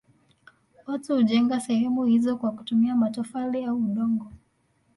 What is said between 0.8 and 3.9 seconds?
Watu hujenga sehemu hizo kwa kutumia matofali au